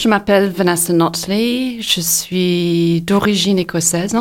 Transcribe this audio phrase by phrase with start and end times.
[0.00, 4.16] Je m'appelle Vanessa Notley, je suis d'origine écossaise.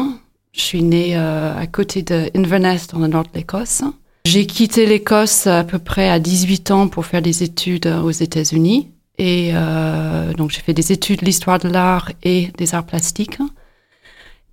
[0.52, 3.84] Je suis née euh, à côté de Inverness dans le nord de l'Écosse.
[4.26, 8.90] J'ai quitté l'Écosse à peu près à 18 ans pour faire des études aux États-Unis.
[9.20, 13.38] Et euh, donc j'ai fait des études l'histoire de l'art et des arts plastiques.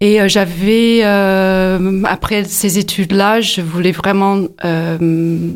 [0.00, 5.48] Et euh, j'avais, euh, après ces études-là, je voulais vraiment euh,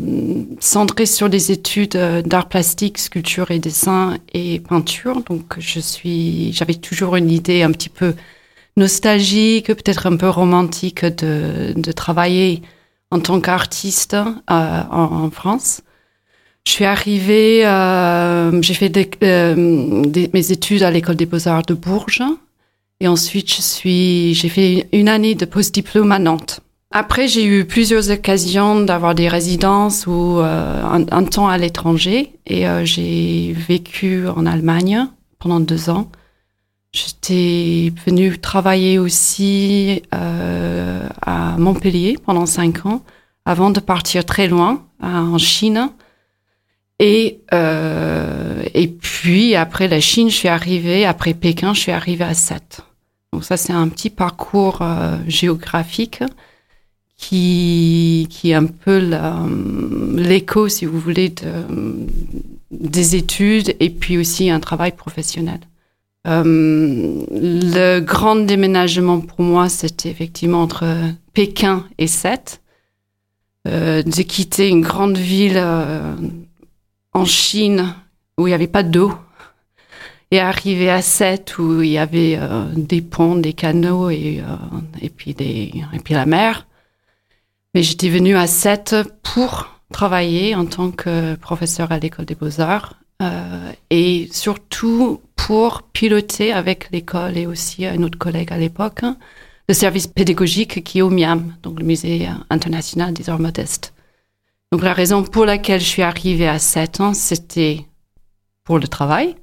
[0.61, 5.23] centrer sur des études euh, d'art plastique, sculpture et dessin et peinture.
[5.29, 8.15] Donc, je suis, j'avais toujours une idée un petit peu
[8.79, 12.63] nostalgique, peut-être un peu romantique de, de travailler
[13.11, 15.83] en tant qu'artiste euh, en, en, France.
[16.66, 17.63] Je suis arrivée,
[18.63, 22.23] j'ai fait des, des, mes études à l'école des beaux-arts de Bourges.
[23.01, 26.60] Et ensuite, je suis, j'ai fait une année de post-diplôme à Nantes.
[26.93, 32.32] Après, j'ai eu plusieurs occasions d'avoir des résidences ou euh, un, temps à l'étranger.
[32.46, 35.06] Et euh, j'ai vécu en Allemagne
[35.38, 36.10] pendant deux ans.
[36.93, 43.02] J'étais venue travailler aussi euh, à Montpellier pendant cinq ans,
[43.45, 45.90] avant de partir très loin, en Chine.
[46.98, 52.34] Et, et puis, après la Chine, je suis arrivée, après Pékin, je suis arrivée à
[52.34, 52.82] Sète.
[53.33, 56.23] Donc ça, c'est un petit parcours euh, géographique
[57.17, 58.99] qui, qui est un peu
[60.17, 62.07] l'écho, si vous voulez, de,
[62.71, 65.61] des études et puis aussi un travail professionnel.
[66.27, 70.84] Euh, le grand déménagement pour moi, c'était effectivement entre
[71.33, 72.61] Pékin et Sète.
[73.69, 76.15] Euh, de quitter une grande ville euh,
[77.13, 77.95] en Chine
[78.39, 79.13] où il n'y avait pas d'eau,
[80.31, 84.81] et arrivé à Sète où il y avait euh, des ponts, des canaux et, euh,
[85.03, 85.35] et, puis
[86.11, 86.67] la mer.
[87.75, 92.95] Mais j'étais venue à Sète pour travailler en tant que professeur à l'école des beaux-arts
[93.23, 99.03] euh, et surtout pour piloter avec l'école et aussi un autre collègue à l'époque
[99.69, 103.95] le service pédagogique qui est au MIAM, donc le Musée international des arts modestes.
[104.73, 107.87] Donc la raison pour laquelle je suis arrivée à 7 ans, c'était
[108.65, 109.37] pour le travail,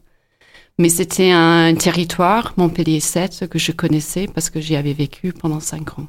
[0.80, 5.60] mais c'était un territoire, Montpellier 7, que je connaissais parce que j'y avais vécu pendant
[5.60, 6.08] cinq ans.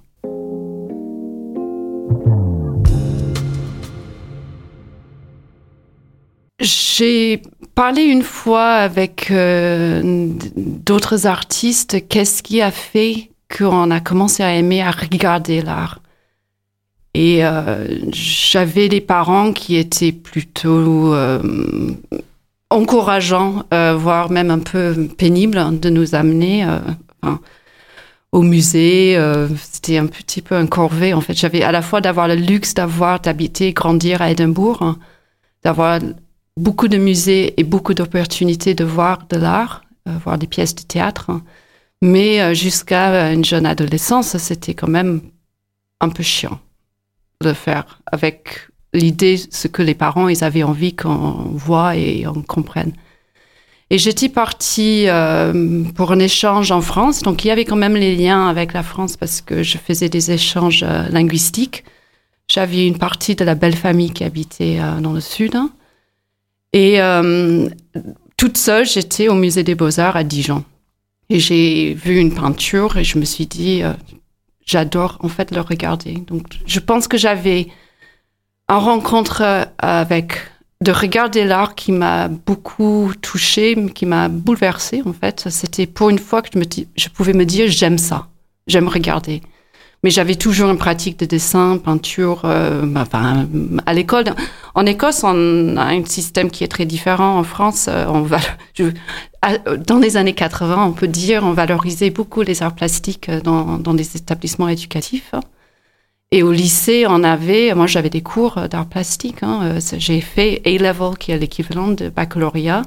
[6.61, 7.43] J'ai
[7.75, 14.55] parlé une fois avec euh, d'autres artistes, qu'est-ce qui a fait qu'on a commencé à
[14.55, 16.01] aimer, à regarder l'art.
[17.15, 21.41] Et euh, j'avais des parents qui étaient plutôt euh,
[22.71, 26.79] encourageant, euh, voire même un peu pénible de nous amener euh,
[28.33, 29.17] au musée.
[29.17, 31.35] Euh, C'était un petit peu un corvée en fait.
[31.35, 34.99] J'avais à la fois d'avoir le luxe d'avoir d'habiter, grandir à Édimbourg, hein,
[35.63, 36.01] d'avoir
[36.57, 40.83] beaucoup de musées et beaucoup d'opportunités de voir de l'art, euh, voir des pièces de
[40.83, 41.31] théâtre.
[41.31, 41.43] Hein.
[42.03, 45.21] Mais euh, jusqu'à une jeune adolescence, c'était quand même
[46.01, 46.61] un peu chiant
[47.41, 52.43] de faire avec l'idée, ce que les parents, ils avaient envie qu'on voit et on
[52.43, 52.93] comprenne.
[53.91, 57.97] Et j'étais partie euh, pour un échange en France, donc il y avait quand même
[57.97, 61.85] les liens avec la France parce que je faisais des échanges euh, linguistiques.
[62.49, 65.57] J'avais une partie de la belle famille qui habitait euh, dans le sud.
[66.75, 67.01] Et
[68.37, 70.65] toute seule, j'étais au musée des beaux-arts à Dijon.
[71.31, 73.83] Et j'ai vu une peinture et je me suis dit,
[74.67, 76.13] j'adore en fait le regarder.
[76.27, 77.69] Donc je pense que j'avais
[78.69, 80.33] en rencontre euh, avec
[80.81, 85.49] de regarder l'art qui m'a beaucoup touché, qui m'a bouleversé en fait.
[85.51, 86.65] C'était pour une fois que je, me,
[86.97, 88.29] je pouvais me dire j'aime ça,
[88.67, 89.43] j'aime regarder.
[90.05, 92.43] Mais j'avais toujours une pratique de dessin, peinture.
[92.45, 93.49] Euh, enfin,
[93.85, 94.27] à l'école,
[94.77, 97.37] en Écosse, on a un système qui est très différent.
[97.37, 98.39] En France, euh, on va,
[98.75, 98.85] je,
[99.89, 103.93] dans les années 80, on peut dire, on valorisait beaucoup les arts plastiques dans, dans
[103.93, 105.33] les établissements éducatifs.
[106.31, 109.43] Et au lycée, on avait, moi j'avais des cours d'art plastique.
[109.43, 112.83] Hein, j'ai fait A-level, qui est l'équivalent de baccalauréat,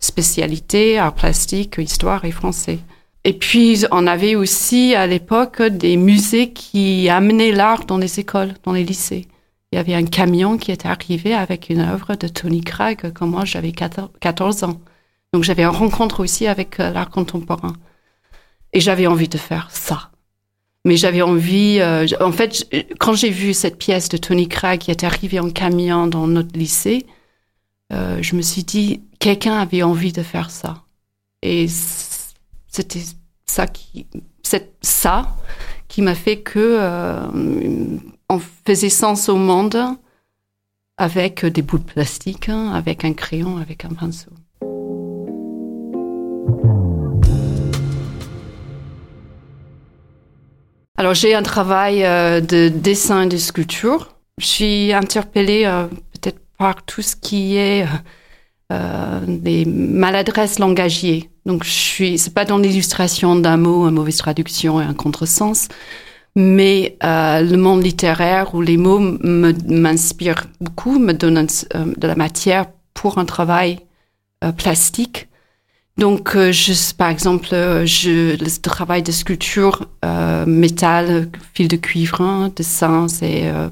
[0.00, 2.78] spécialité art plastique, histoire et français.
[3.24, 8.54] Et puis, on avait aussi à l'époque des musées qui amenaient l'art dans les écoles,
[8.62, 9.26] dans les lycées.
[9.72, 13.26] Il y avait un camion qui était arrivé avec une œuvre de Tony Craig quand
[13.26, 14.80] moi j'avais 14 ans.
[15.32, 17.74] Donc j'avais une rencontre aussi avec euh, l'art contemporain.
[18.72, 20.10] Et j'avais envie de faire ça.
[20.86, 24.92] Mais j'avais envie, euh, en fait, quand j'ai vu cette pièce de Tony Craig qui
[24.92, 27.06] est arrivée en camion dans notre lycée,
[27.92, 30.84] euh, je me suis dit, quelqu'un avait envie de faire ça.
[31.42, 31.66] Et
[32.68, 33.02] c'était
[33.46, 34.06] ça qui,
[34.80, 35.36] ça
[35.88, 37.26] qui m'a fait que euh,
[38.30, 39.76] on faisait sens au monde
[40.98, 44.30] avec des boules de plastique, hein, avec un crayon, avec un pinceau.
[51.06, 54.16] Alors j'ai un travail euh, de dessin et de sculpture.
[54.38, 57.86] Je suis interpellée euh, peut-être par tout ce qui est
[58.72, 61.30] euh, des maladresses langagiers.
[61.44, 65.68] Donc je suis, c'est pas dans l'illustration d'un mot, une mauvaise traduction et un contresens,
[66.34, 73.18] mais le monde littéraire où les mots m'inspirent beaucoup, me donnent de la matière pour
[73.18, 73.78] un travail
[74.56, 75.28] plastique
[75.98, 76.52] donc, euh,
[76.98, 83.08] par exemple, euh, je, le travail de sculpture, euh, métal, fil de cuivre, hein, dessin,
[83.08, 83.70] c'est, euh,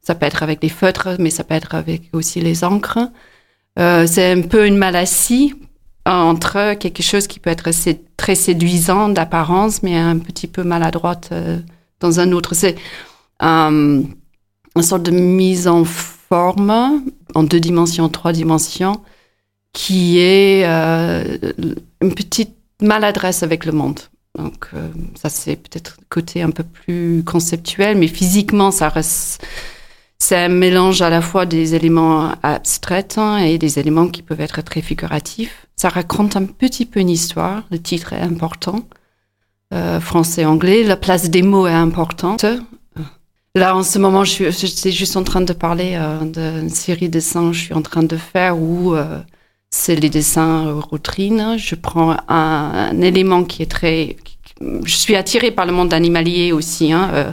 [0.00, 2.98] ça peut être avec des feutres, mais ça peut être avec aussi les encres.
[3.76, 5.54] c'est un peu une malassie
[6.06, 7.70] entre quelque chose qui peut être
[8.16, 11.32] très séduisant d'apparence, mais un petit peu maladroite
[12.00, 12.54] dans un autre.
[12.54, 12.76] C'est
[13.40, 14.06] une
[14.80, 17.02] sorte de mise en forme
[17.34, 19.02] en deux dimensions, trois dimensions
[19.78, 21.38] qui est euh,
[22.00, 24.00] une petite maladresse avec le monde.
[24.36, 29.46] Donc euh, ça c'est peut-être côté un peu plus conceptuel, mais physiquement ça reste
[30.18, 34.40] c'est un mélange à la fois des éléments abstraits hein, et des éléments qui peuvent
[34.40, 35.68] être très figuratifs.
[35.76, 37.62] Ça raconte un petit peu une histoire.
[37.70, 38.80] Le titre est important,
[39.72, 40.82] euh, français-anglais.
[40.82, 42.44] La place des mots est importante.
[43.54, 45.96] Là, en ce moment, je suis, juste en train de parler
[46.34, 48.96] d'une série de dessins que je suis en train de faire où
[49.70, 51.56] c'est les dessins rotrines.
[51.58, 54.16] Je prends un, élément qui est très...
[54.60, 56.92] Je suis attirée par le monde animalier aussi.
[56.92, 57.32] Hein, euh,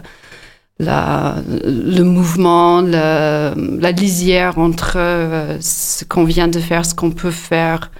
[0.78, 7.32] la, le mouvement, la, lisière entre euh, ce qu'on vient de faire, ce qu'on peut
[7.32, 7.92] faire,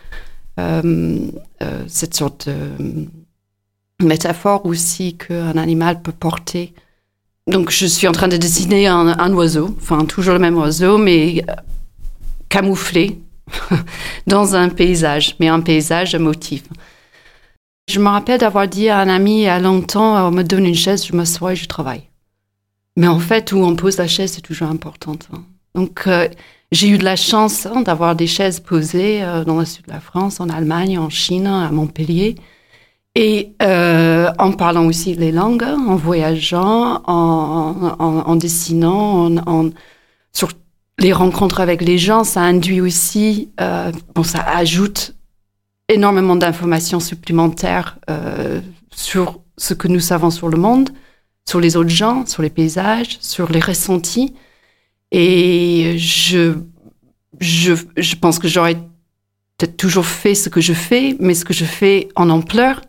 [0.60, 1.18] euh,
[1.88, 3.08] cette sorte de
[4.06, 6.74] métaphore aussi qu'un animal peut porter.
[7.48, 10.98] Donc je suis en train de dessiner un, un oiseau, enfin toujours le même oiseau,
[10.98, 11.46] mais
[12.50, 13.22] camouflé
[14.28, 16.64] dans un paysage, mais un paysage motif.
[17.88, 20.66] Je me rappelle d'avoir dit à un ami il y a longtemps, on me donne
[20.66, 22.10] une chaise, je m'assois et je travaille.
[22.98, 25.18] Mais en fait, où on pose la chaise, c'est toujours important.
[25.34, 25.44] Hein.
[25.76, 26.28] Donc, euh,
[26.72, 29.92] j'ai eu de la chance hein, d'avoir des chaises posées euh, dans le sud de
[29.92, 32.36] la France, en Allemagne, en Chine, à Montpellier.
[33.16, 39.70] Et euh, en parlant aussi les langues, en voyageant, en, en, en dessinant, en, en,
[40.34, 40.50] sur
[41.00, 45.16] les rencontres avec les gens, ça induit aussi, euh, bon, ça ajoute
[45.90, 48.62] énormément d'informations supplémentaires euh,
[48.94, 50.90] sur ce que nous savons sur le monde,
[51.48, 54.34] sur les autres gens, sur les paysages, sur les ressentis.
[55.12, 56.56] Et je,
[57.40, 58.76] je, je pense que j'aurais
[59.58, 62.82] peut-être toujours fait ce que je fais, mais ce que je fais en ampleur,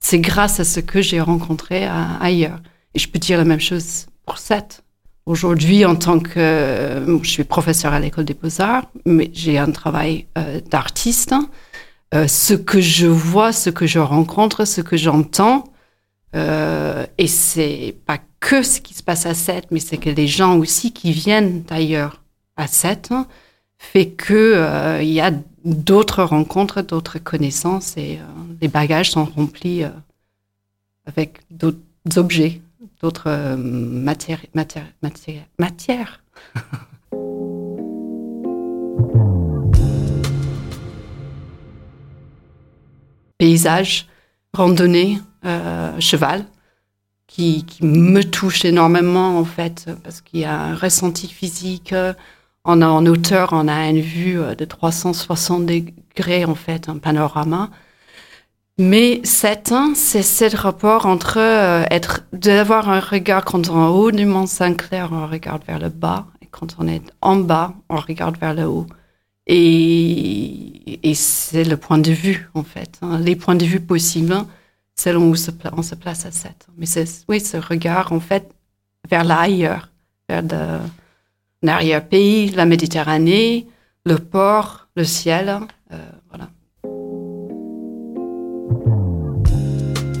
[0.00, 1.86] c'est grâce à ce que j'ai rencontré
[2.20, 2.60] ailleurs.
[2.94, 4.82] Et je peux dire la même chose pour cette.
[5.30, 10.26] Aujourd'hui, en tant que, je suis professeur à l'école des beaux-arts, mais j'ai un travail
[10.36, 11.36] euh, d'artiste.
[12.12, 15.72] Euh, ce que je vois, ce que je rencontre, ce que j'entends,
[16.34, 20.26] euh, et c'est pas que ce qui se passe à Sète, mais c'est que les
[20.26, 22.24] gens aussi qui viennent d'ailleurs
[22.56, 23.12] à Sète
[23.78, 25.30] fait que euh, il y a
[25.64, 28.24] d'autres rencontres, d'autres connaissances, et euh,
[28.60, 29.90] les bagages sont remplis euh,
[31.06, 31.78] avec d'autres
[32.16, 32.62] objets
[33.00, 34.40] d'autres euh, matières.
[34.54, 36.22] Matière, matière, matière.
[43.38, 44.06] Paysage,
[44.52, 46.44] randonnée, euh, cheval,
[47.26, 51.94] qui, qui, me touche énormément en fait, parce qu'il y a un ressenti physique.
[52.64, 56.98] On a en hauteur, on a une vue euh, de 360 degrés en fait, un
[56.98, 57.70] panorama.
[58.80, 63.88] Mais c'est c'est ce rapport entre euh, être, d'avoir un regard quand on est en
[63.90, 67.74] haut du Mont Saint-Clair, on regarde vers le bas, et quand on est en bas,
[67.90, 68.86] on regarde vers le haut.
[69.46, 72.98] Et, et c'est le point de vue, en fait.
[73.02, 73.18] Hein.
[73.18, 74.34] Les points de vue possibles,
[74.96, 76.68] selon où on se place à 7.
[76.78, 78.50] Mais c'est, oui, ce regard, en fait,
[79.10, 79.90] vers l'ailleurs,
[80.26, 80.42] vers
[81.62, 83.66] l'arrière-pays, la Méditerranée,
[84.06, 85.60] le port, le ciel.
[85.92, 85.98] Euh,